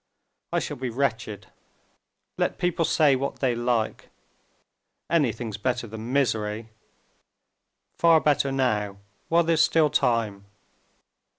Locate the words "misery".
6.11-6.69